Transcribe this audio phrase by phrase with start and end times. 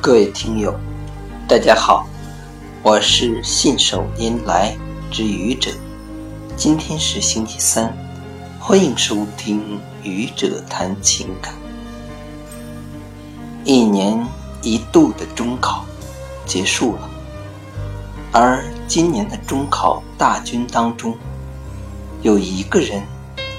[0.00, 0.78] 各位听友，
[1.48, 2.06] 大家好，
[2.84, 4.76] 我是信手拈来
[5.10, 5.72] 之愚者。
[6.56, 7.92] 今天是星期三，
[8.60, 11.52] 欢迎收听愚者谈情感。
[13.64, 14.24] 一年
[14.62, 15.84] 一度的中考
[16.46, 17.10] 结束了，
[18.32, 21.18] 而今年的中考大军当中，
[22.22, 23.02] 有一个人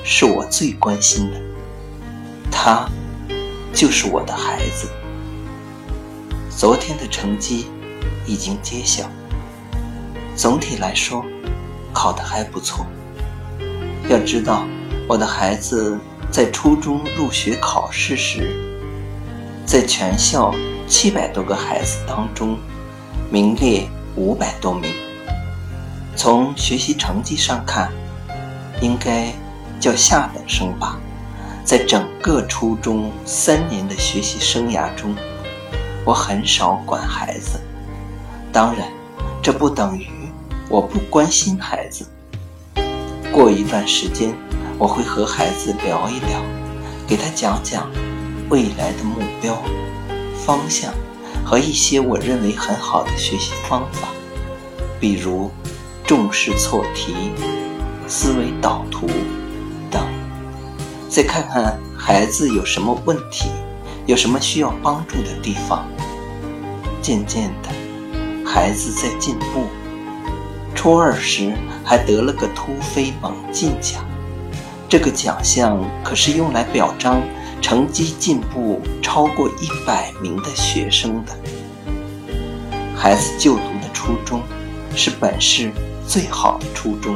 [0.05, 1.41] 是我最关心的，
[2.49, 2.89] 他
[3.73, 4.87] 就是我的孩子。
[6.59, 7.67] 昨天的成绩
[8.27, 9.09] 已经揭晓，
[10.35, 11.23] 总体来说
[11.93, 12.85] 考得还不错。
[14.09, 14.65] 要知道，
[15.07, 15.97] 我的孩子
[16.29, 18.53] 在初中入学考试时，
[19.65, 20.53] 在全校
[20.85, 22.59] 七百多个孩子当中
[23.31, 23.87] 名列
[24.17, 24.91] 五百多名。
[26.17, 27.89] 从学习成绩上看，
[28.81, 29.31] 应该
[29.79, 30.99] 叫下等生吧。
[31.63, 35.15] 在整个初中三年的学习生涯中。
[36.05, 37.59] 我很少管孩子，
[38.51, 38.87] 当然，
[39.43, 40.07] 这不等于
[40.69, 42.05] 我不关心孩子。
[43.31, 44.33] 过一段时间，
[44.77, 46.41] 我会和孩子聊一聊，
[47.07, 47.87] 给他讲讲
[48.49, 49.61] 未来的目标、
[50.35, 50.91] 方向
[51.45, 54.07] 和一些我认为很好的学习方法，
[54.99, 55.51] 比如
[56.05, 57.13] 重视错题、
[58.07, 59.05] 思维导图
[59.91, 60.01] 等。
[61.07, 63.49] 再看看孩子有什么问题。
[64.09, 65.87] 有什么需要帮助的地方？
[66.99, 67.69] 渐渐的，
[68.43, 69.67] 孩子在进步。
[70.73, 71.53] 初二时
[71.85, 74.03] 还得了个突飞猛进奖，
[74.89, 77.21] 这个奖项可是用来表彰
[77.61, 81.37] 成绩进步超过一百名的学生的。
[82.95, 84.41] 孩子就读的初中
[84.95, 85.71] 是本市
[86.07, 87.15] 最好的初中。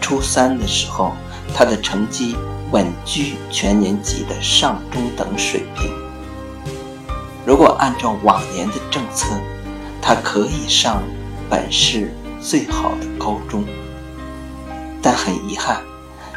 [0.00, 1.12] 初三的时候，
[1.54, 2.36] 他的成绩。
[2.72, 5.90] 稳居全年级的上中等水平。
[7.44, 9.26] 如果按照往年的政策，
[10.00, 11.02] 他可以上
[11.48, 13.64] 本市最好的高中。
[15.02, 15.82] 但很遗憾，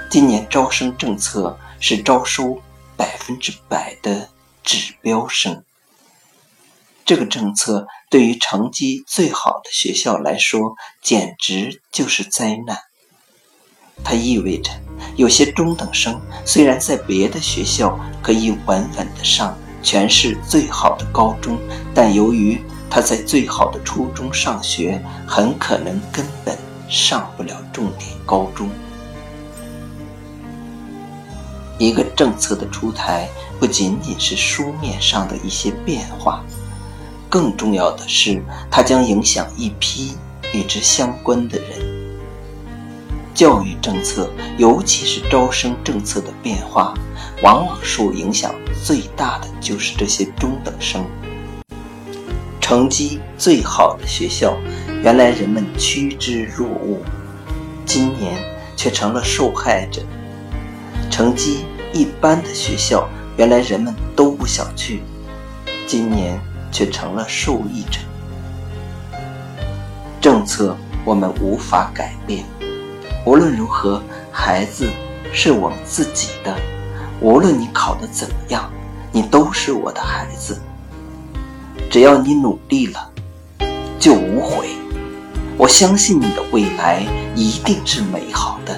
[0.09, 2.59] 今年招生政策是招收
[2.97, 4.29] 百分之百的
[4.63, 5.63] 指标生。
[7.05, 12.79] 这个政策对于成绩最好的学校来说，简直就是灾难。
[14.03, 14.71] 它意味着。
[15.15, 21.57] 有些中等生虽然在别的学校可以稳稳的上全市最好的高中，
[21.93, 22.59] 但由于
[22.89, 26.57] 他在最好的初中上学，很可能根本
[26.89, 28.69] 上不了重点高中。
[31.79, 33.27] 一个政策的出台
[33.59, 36.43] 不仅仅是书面上的一些变化，
[37.27, 38.41] 更重要的是，
[38.71, 40.15] 它将影响一批
[40.53, 41.82] 与之相关的人。
[43.33, 46.93] 教育政策，尤其是招生政策的变化，
[47.41, 48.53] 往往受影响
[48.85, 51.03] 最大的就是这些中等生。
[52.61, 54.55] 成绩最好的学校，
[55.03, 56.99] 原来人们趋之若鹜，
[57.85, 58.39] 今年
[58.75, 60.01] 却成了受害者；
[61.11, 65.01] 成绩一般的学校，原来人们都不想去，
[65.87, 66.39] 今年
[66.71, 67.99] 却成了受益者。
[70.21, 72.45] 政策我们无法改变。
[73.25, 74.01] 无论如何，
[74.31, 74.89] 孩子
[75.31, 76.55] 是我们自己的。
[77.21, 78.69] 无论你考得怎么样，
[79.13, 80.61] 你都是我的孩子。
[81.89, 83.09] 只要你努力了，
[83.97, 84.67] 就无悔。
[85.57, 88.77] 我相信你的未来一定是美好的。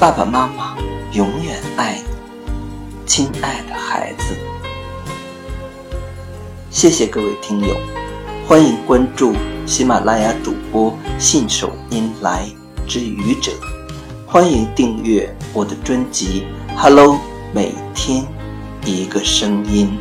[0.00, 0.76] 爸爸妈妈
[1.12, 2.04] 永远爱你，
[3.06, 4.34] 亲爱的孩子。
[6.70, 7.76] 谢谢各位听友，
[8.46, 9.34] 欢迎关注
[9.66, 12.61] 喜马拉雅主播信手拈来。
[12.92, 13.50] 之愚者，
[14.26, 16.42] 欢迎订阅我的专辑
[16.76, 17.14] 《Hello》，
[17.50, 18.22] 每天
[18.84, 19.98] 一个声音。